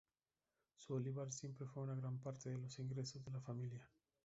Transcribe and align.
Su 0.77 0.95
olivar 0.95 1.31
siempre 1.31 1.67
fue 1.67 1.83
una 1.83 1.93
gran 1.93 2.17
parte 2.17 2.49
de 2.49 2.57
los 2.57 2.79
ingresos 2.79 3.23
de 3.23 3.29
la 3.29 3.39
familia. 3.39 3.87